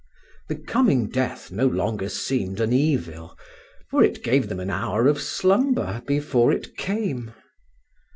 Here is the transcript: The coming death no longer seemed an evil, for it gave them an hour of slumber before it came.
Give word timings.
The 0.49 0.55
coming 0.55 1.09
death 1.09 1.51
no 1.51 1.67
longer 1.67 2.09
seemed 2.09 2.59
an 2.59 2.73
evil, 2.73 3.37
for 3.91 4.03
it 4.03 4.23
gave 4.23 4.49
them 4.49 4.59
an 4.59 4.71
hour 4.71 5.05
of 5.05 5.21
slumber 5.21 6.01
before 6.07 6.51
it 6.51 6.75
came. 6.75 7.35